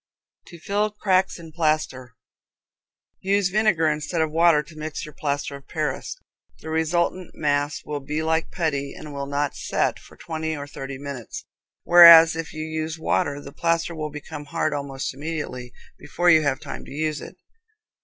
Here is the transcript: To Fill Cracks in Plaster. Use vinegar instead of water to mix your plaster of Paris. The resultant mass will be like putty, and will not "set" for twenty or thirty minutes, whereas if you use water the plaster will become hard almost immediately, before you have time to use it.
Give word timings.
To 0.47 0.57
Fill 0.57 0.89
Cracks 0.89 1.37
in 1.37 1.51
Plaster. 1.51 2.15
Use 3.19 3.49
vinegar 3.49 3.87
instead 3.87 4.19
of 4.19 4.31
water 4.31 4.63
to 4.63 4.75
mix 4.75 5.05
your 5.05 5.13
plaster 5.13 5.55
of 5.55 5.67
Paris. 5.67 6.17
The 6.57 6.71
resultant 6.71 7.35
mass 7.35 7.85
will 7.85 7.99
be 7.99 8.23
like 8.23 8.49
putty, 8.49 8.95
and 8.95 9.13
will 9.13 9.27
not 9.27 9.55
"set" 9.55 9.99
for 9.99 10.17
twenty 10.17 10.57
or 10.57 10.65
thirty 10.65 10.97
minutes, 10.97 11.45
whereas 11.83 12.35
if 12.35 12.51
you 12.51 12.63
use 12.63 12.97
water 12.97 13.39
the 13.39 13.51
plaster 13.53 13.93
will 13.93 14.09
become 14.09 14.45
hard 14.45 14.73
almost 14.73 15.13
immediately, 15.13 15.71
before 15.99 16.31
you 16.31 16.41
have 16.41 16.59
time 16.59 16.83
to 16.85 16.91
use 16.91 17.21
it. 17.21 17.35